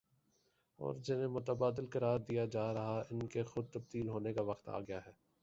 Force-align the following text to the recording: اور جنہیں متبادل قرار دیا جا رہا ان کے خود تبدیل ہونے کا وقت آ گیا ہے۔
اور 0.79 0.95
جنہیں 0.95 1.27
متبادل 1.27 1.85
قرار 1.89 2.19
دیا 2.19 2.45
جا 2.45 2.73
رہا 2.73 3.01
ان 3.09 3.27
کے 3.27 3.43
خود 3.43 3.69
تبدیل 3.71 4.09
ہونے 4.09 4.33
کا 4.33 4.41
وقت 4.41 4.69
آ 4.69 4.79
گیا 4.79 4.99
ہے۔ 5.05 5.11